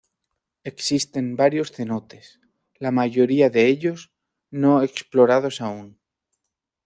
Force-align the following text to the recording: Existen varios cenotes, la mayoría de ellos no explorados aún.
Existen 0.63 1.35
varios 1.35 1.71
cenotes, 1.73 2.39
la 2.79 2.89
mayoría 2.89 3.51
de 3.51 3.67
ellos 3.67 4.11
no 4.49 4.81
explorados 4.81 5.61
aún. 5.61 5.99